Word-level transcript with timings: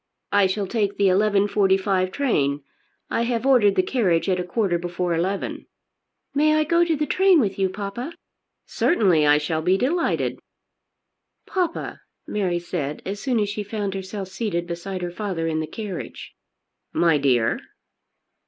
"I 0.31 0.47
shall 0.47 0.65
take 0.65 0.97
the 0.97 1.09
11.45 1.09 2.11
train. 2.11 2.63
I 3.11 3.21
have 3.21 3.45
ordered 3.45 3.75
the 3.75 3.83
carriage 3.83 4.27
at 4.29 4.39
a 4.39 4.43
quarter 4.43 4.79
before 4.79 5.13
eleven." 5.13 5.67
"May 6.33 6.55
I 6.55 6.63
go 6.63 6.83
to 6.83 6.95
the 6.95 7.05
train 7.05 7.39
with 7.39 7.59
you, 7.59 7.69
papa?" 7.69 8.15
"Certainly; 8.65 9.27
I 9.27 9.37
shall 9.37 9.61
be 9.61 9.77
delighted." 9.77 10.39
"Papa!" 11.45 12.01
Mary 12.25 12.57
said 12.57 13.03
as 13.05 13.19
soon 13.19 13.39
as 13.39 13.49
she 13.49 13.61
found 13.61 13.93
herself 13.93 14.29
seated 14.29 14.65
beside 14.65 15.03
her 15.03 15.11
father 15.11 15.45
in 15.45 15.59
the 15.59 15.67
carriage. 15.67 16.33
"My 16.91 17.19
dear." 17.19 17.59